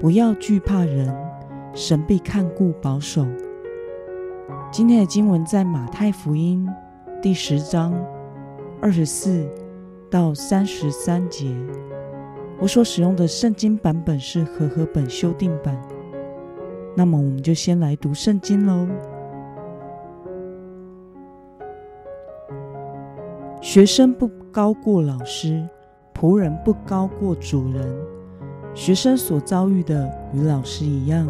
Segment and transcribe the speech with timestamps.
[0.00, 1.14] 不要惧怕人，
[1.74, 3.26] 神必看顾保守。
[4.72, 6.66] 今天的经文在马太福音
[7.20, 7.92] 第十章
[8.80, 9.46] 二十四
[10.10, 11.54] 到三十三节。
[12.58, 15.78] 我所使用的圣经版本是和合本修订版。
[16.96, 18.88] 那么，我们就先来读圣经喽。
[23.60, 25.68] 学生不高过老师，
[26.14, 28.19] 仆人不高过主人。
[28.74, 31.28] 学生所遭遇的与老师一样，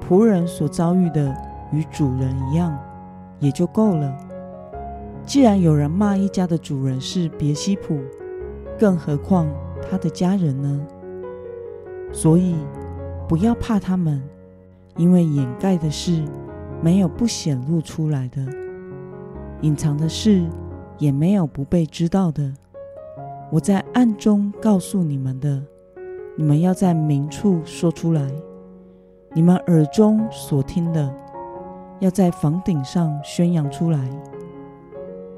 [0.00, 1.34] 仆人所遭遇的
[1.72, 2.76] 与主人一样，
[3.38, 4.16] 也就够了。
[5.24, 7.96] 既然有人骂一家的主人是别西卜，
[8.78, 9.46] 更何况
[9.88, 10.86] 他的家人呢？
[12.12, 12.56] 所以
[13.28, 14.22] 不要怕他们，
[14.96, 16.24] 因为掩盖的事
[16.82, 18.44] 没有不显露出来的，
[19.60, 20.44] 隐藏的事
[20.98, 22.52] 也没有不被知道的。
[23.52, 25.62] 我在暗中告诉你们的。
[26.40, 28.22] 你们要在明处说出来，
[29.34, 31.12] 你们耳中所听的，
[31.98, 34.08] 要在房顶上宣扬出来。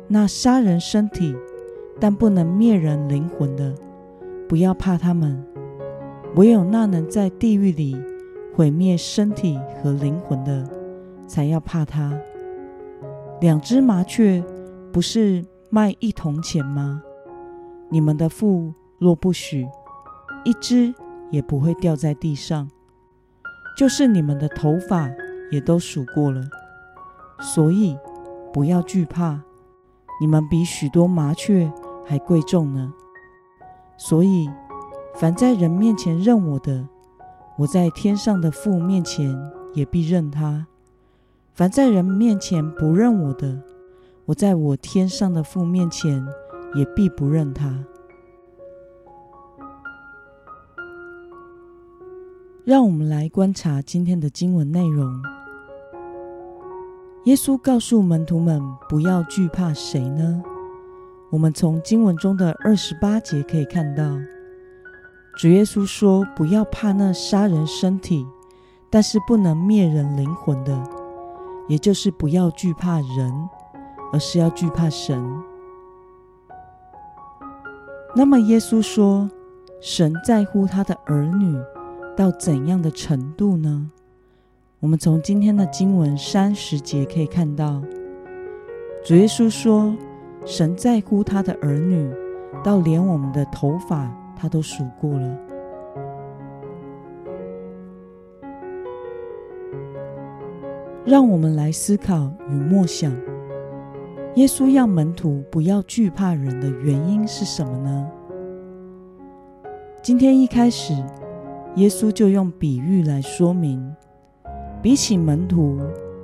[0.06, 1.34] 那杀人身体，
[1.98, 3.74] 但不能灭人灵魂的，
[4.46, 5.42] 不要怕他们；
[6.36, 7.96] 唯有那能在地狱里
[8.54, 10.68] 毁灭身体和灵魂的，
[11.26, 12.12] 才要怕他。
[13.40, 14.44] 两只麻雀
[14.92, 17.02] 不是卖一铜钱吗？
[17.88, 19.66] 你们的父若不许，
[20.44, 20.94] 一只
[21.30, 22.70] 也不会掉在地上，
[23.76, 25.10] 就是你们的头发
[25.50, 26.42] 也都数过了，
[27.40, 27.96] 所以
[28.52, 29.40] 不要惧怕，
[30.20, 31.70] 你们比许多麻雀
[32.04, 32.92] 还贵重呢。
[33.96, 34.48] 所以，
[35.14, 36.88] 凡在人面前认我的，
[37.58, 39.36] 我在天上的父面前
[39.74, 40.64] 也必认他；
[41.52, 43.60] 凡在人面前不认我的，
[44.24, 46.26] 我在我天上的父面前
[46.74, 47.84] 也必不认他。
[52.70, 55.20] 让我们来观察今天的经文内容。
[57.24, 60.40] 耶稣告诉门徒们不要惧怕谁呢？
[61.30, 64.04] 我们从经文中的二十八节可以看到，
[65.36, 68.24] 主耶稣说不要怕那杀人身体，
[68.88, 70.80] 但是不能灭人灵魂的，
[71.66, 73.48] 也就是不要惧怕人，
[74.12, 75.20] 而是要惧怕神。
[78.14, 79.28] 那么耶稣说，
[79.80, 81.60] 神在乎他的儿女。
[82.20, 83.90] 到怎样的程度呢？
[84.80, 87.82] 我们从今天的经文三十节可以看到，
[89.02, 89.96] 主耶稣说
[90.44, 92.12] ：“神在乎他的儿女，
[92.62, 95.38] 到连我们的头发他都数过了。”
[101.06, 103.10] 让我们来思考与默想，
[104.34, 108.06] 耶稣要门徒不要惧怕人的原因是什么呢？
[110.02, 110.94] 今天一开始。
[111.76, 113.94] 耶稣就用比喻来说明，
[114.82, 115.78] 比起门徒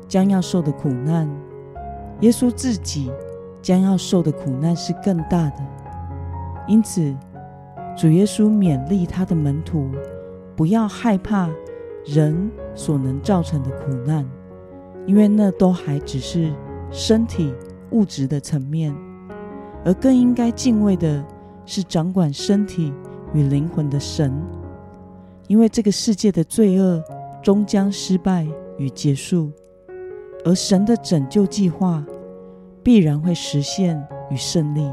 [0.08, 1.28] 将要受的苦难，
[2.20, 3.12] 耶稣自己
[3.62, 5.64] 将要受的苦难是更大的。
[6.66, 7.14] 因此，
[7.96, 9.88] 主耶稣勉励他的门徒，
[10.56, 11.48] 不要害怕
[12.04, 14.28] 人所能造成的苦难，
[15.06, 16.52] 因为那都还只是
[16.90, 17.54] 身体
[17.90, 18.92] 物质的层面，
[19.84, 21.24] 而更应该敬畏的
[21.64, 22.92] 是掌管身体
[23.32, 24.34] 与灵魂的神。
[25.48, 27.02] 因为这个世界的罪恶
[27.42, 28.46] 终将失败
[28.78, 29.50] 与结束，
[30.44, 32.04] 而神的拯救计划
[32.82, 34.90] 必然会实现与胜利。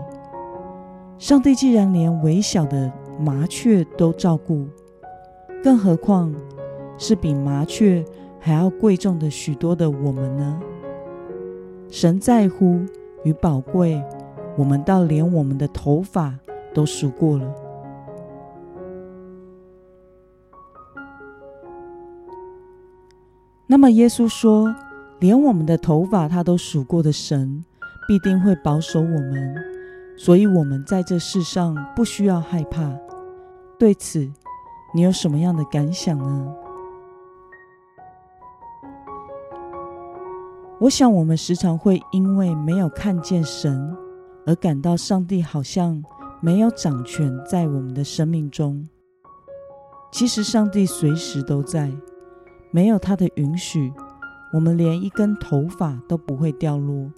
[1.17, 4.67] 上帝既然连微小的麻雀都照顾，
[5.63, 6.33] 更何况
[6.97, 8.03] 是比麻雀
[8.39, 10.59] 还要贵重的许多的我们呢？
[11.89, 12.79] 神在乎
[13.23, 14.03] 与宝贵，
[14.57, 16.37] 我们到连我们的头发
[16.73, 17.62] 都数过了。
[23.73, 24.71] 那么耶稣说，
[25.17, 27.65] 连我们的头发他都数过的神，
[28.07, 29.55] 必定会保守我们，
[30.15, 32.95] 所以我们在这世上不需要害怕。
[33.79, 34.31] 对此，
[34.93, 36.53] 你有什么样的感想呢？
[40.79, 43.97] 我想，我们时常会因为没有看见神，
[44.45, 45.99] 而感到上帝好像
[46.41, 48.87] 没有掌权在我们的生命中。
[50.11, 51.91] 其实上帝随时都在，
[52.73, 53.93] 没有他的允许，
[54.51, 57.11] 我们连一根头发都不会掉落。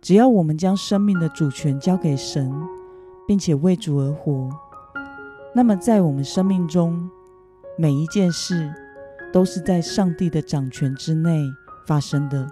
[0.00, 2.52] 只要我们将生命的主权交给神，
[3.24, 4.50] 并且为主而活，
[5.54, 7.08] 那么在我们生命中
[7.78, 8.68] 每一件事
[9.32, 11.40] 都是在上帝的掌权之内
[11.86, 12.50] 发生的。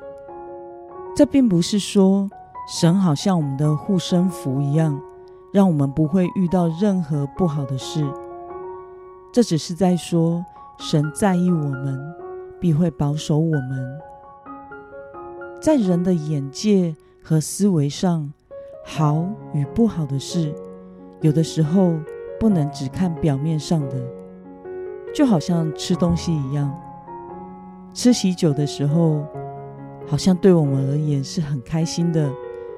[1.16, 2.30] 这并不是说
[2.68, 5.02] 神好像我们的护身符一样，
[5.52, 8.08] 让我们不会遇到任何不好的事。
[9.32, 10.44] 这只是在说，
[10.82, 12.00] 神在意我们，
[12.58, 13.98] 必会保守我们。
[15.60, 18.32] 在人的眼界和思维上，
[18.82, 20.54] 好与不好的事，
[21.20, 21.92] 有的时候
[22.40, 23.96] 不能只看表面上的，
[25.14, 26.74] 就好像吃东西一样，
[27.92, 29.22] 吃喜酒的时候，
[30.06, 32.32] 好像对我们而言是很开心的，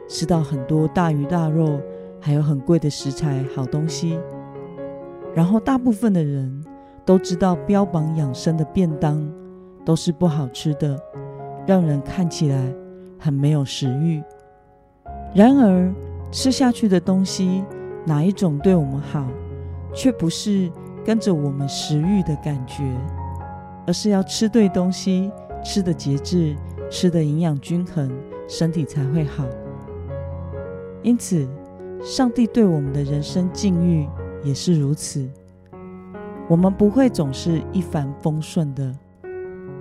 [0.08, 1.80] 吃到很多大鱼大肉，
[2.20, 4.18] 还有很贵的食材、好东西。
[5.36, 6.61] 然后，大部分的人
[7.04, 9.26] 都知道，标榜养生的便当
[9.84, 10.98] 都是不好吃的，
[11.66, 12.72] 让人看起来
[13.18, 14.22] 很没有食欲。
[15.34, 15.92] 然而，
[16.30, 17.64] 吃下去的东西
[18.04, 19.26] 哪一种对我们好，
[19.94, 20.70] 却不是
[21.04, 22.84] 跟着我们食欲的感觉，
[23.86, 25.30] 而是要吃对东西，
[25.64, 26.54] 吃得节制，
[26.88, 28.10] 吃得营养均衡，
[28.46, 29.44] 身体才会好。
[31.02, 31.48] 因此，
[32.00, 34.08] 上帝对我们的人生境遇，
[34.44, 35.28] 也是如此，
[36.48, 38.94] 我们不会总是一帆风顺的，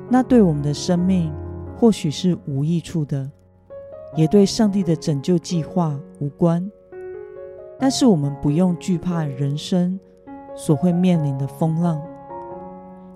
[0.10, 1.34] 那对我们的生命
[1.76, 3.30] 或许是无益处的，
[4.16, 6.72] 也对上帝的拯救计划无关。
[7.78, 10.00] 但是我们不用惧怕人生
[10.56, 12.02] 所会面临的风浪，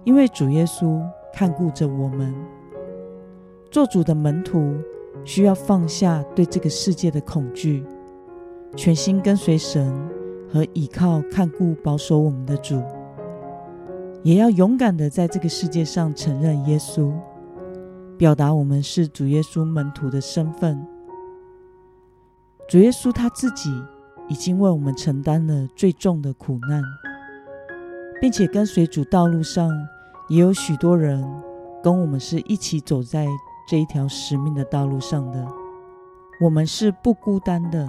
[0.03, 1.01] 因为主耶稣
[1.31, 2.35] 看顾着我们。
[3.71, 4.75] 做主的门徒
[5.23, 7.85] 需要放下对这个世界的恐惧，
[8.75, 9.93] 全心跟随神。
[10.47, 12.81] 和倚靠看顾保守我们的主，
[14.25, 17.13] 也要勇敢的在这个世界上承认耶稣，
[18.17, 20.83] 表达我们是主耶稣门徒的身份。
[22.67, 23.71] 主耶稣他自己
[24.27, 26.81] 已经为我们承担了最重的苦难，
[28.19, 29.69] 并且跟随主道路上
[30.27, 31.23] 也有许多人
[31.83, 33.27] 跟我们是一起走在
[33.69, 35.47] 这一条使命的道路上的。
[36.41, 37.87] 我们是不孤单的，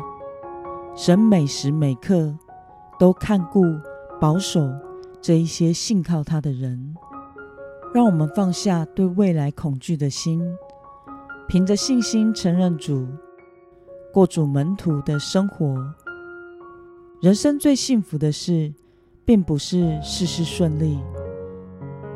[0.94, 2.34] 神每时每刻。
[2.98, 3.62] 都看顾、
[4.18, 4.66] 保守
[5.26, 6.94] 这一些信靠他的人，
[7.92, 10.40] 让我们放下对未来恐惧的心，
[11.48, 13.08] 凭着信心承认主，
[14.12, 15.84] 过主门徒的生活。
[17.20, 18.72] 人生最幸福的事，
[19.24, 20.96] 并不是事事顺利，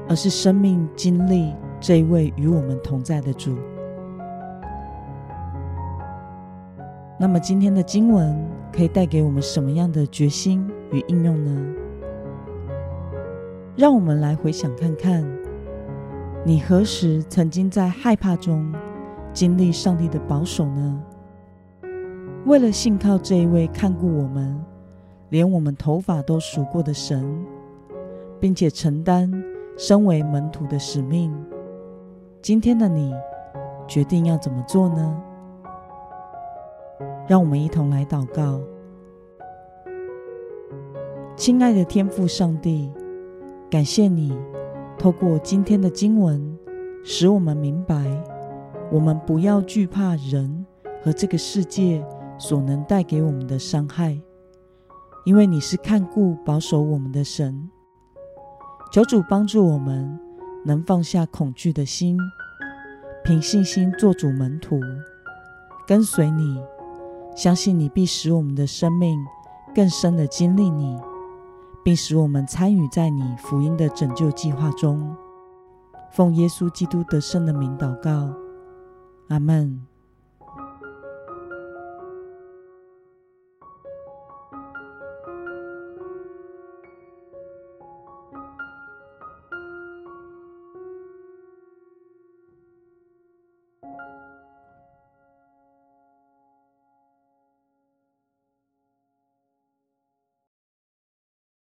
[0.09, 3.59] 而是生命经历这一位与我们同在的主。
[7.19, 8.41] 那么今天的经文
[8.73, 11.80] 可以带给我们什么样的决心与应用呢？
[13.81, 15.27] 让我们来回想看看，
[16.45, 18.71] 你何时曾经在害怕中
[19.33, 21.03] 经历上帝的保守呢？
[22.45, 24.63] 为了信靠这一位看顾我们，
[25.31, 27.25] 连我们头发都数过的神，
[28.39, 29.33] 并且承担
[29.79, 31.35] 身为门徒的使命，
[32.43, 33.15] 今天的你
[33.89, 35.23] 决定要怎么做呢？
[37.27, 38.61] 让我们一同来祷告，
[41.35, 42.93] 亲爱的天父上帝，
[43.71, 44.37] 感谢你
[44.99, 46.59] 透过今天的经文，
[47.05, 48.05] 使我们明白，
[48.91, 50.67] 我们不要惧怕人
[51.05, 52.05] 和这个世界
[52.37, 54.21] 所能带给我们的伤害，
[55.25, 57.71] 因为你是看顾保守我们的神。
[58.91, 60.19] 求主帮助我们，
[60.67, 62.19] 能放下恐惧的心，
[63.23, 64.81] 凭信心做主门徒，
[65.87, 66.61] 跟随你。
[67.37, 69.17] 相信你必使我们的生命
[69.73, 70.99] 更深的经历你，
[71.83, 75.17] 并使我们参与在你福音的拯救计划中。
[76.13, 78.35] 奉耶稣基督得胜的名祷告，
[79.29, 79.90] 阿门。